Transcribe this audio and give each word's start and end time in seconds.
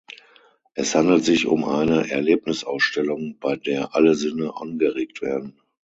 Es 0.73 0.95
handelt 0.95 1.23
sich 1.23 1.45
um 1.45 1.63
eine 1.63 2.09
Erlebnisausstellung, 2.09 3.37
bei 3.39 3.55
der 3.55 3.93
alle 3.93 4.15
Sinne 4.15 4.55
angeregt 4.57 5.21
werden. 5.21 5.61